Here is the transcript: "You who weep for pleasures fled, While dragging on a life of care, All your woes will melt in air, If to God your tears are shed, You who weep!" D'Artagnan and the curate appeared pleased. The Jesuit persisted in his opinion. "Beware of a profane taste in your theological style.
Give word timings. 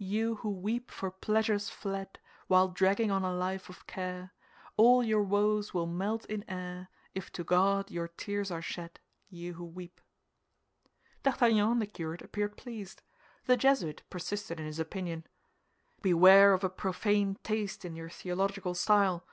"You 0.00 0.36
who 0.36 0.48
weep 0.48 0.90
for 0.90 1.10
pleasures 1.10 1.68
fled, 1.68 2.18
While 2.46 2.68
dragging 2.68 3.10
on 3.10 3.24
a 3.24 3.32
life 3.34 3.68
of 3.68 3.86
care, 3.86 4.32
All 4.78 5.02
your 5.04 5.22
woes 5.22 5.74
will 5.74 5.84
melt 5.84 6.24
in 6.24 6.48
air, 6.48 6.88
If 7.14 7.30
to 7.32 7.44
God 7.44 7.90
your 7.90 8.08
tears 8.08 8.50
are 8.50 8.62
shed, 8.62 9.00
You 9.28 9.52
who 9.52 9.66
weep!" 9.66 10.00
D'Artagnan 11.24 11.72
and 11.72 11.82
the 11.82 11.86
curate 11.86 12.22
appeared 12.22 12.56
pleased. 12.56 13.02
The 13.44 13.58
Jesuit 13.58 14.02
persisted 14.08 14.58
in 14.58 14.64
his 14.64 14.78
opinion. 14.78 15.26
"Beware 16.00 16.54
of 16.54 16.64
a 16.64 16.70
profane 16.70 17.34
taste 17.42 17.84
in 17.84 17.94
your 17.94 18.08
theological 18.08 18.74
style. 18.74 19.26